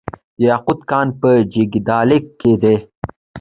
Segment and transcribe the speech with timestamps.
[0.39, 2.75] د یاقوت کان په جګدلک کې دی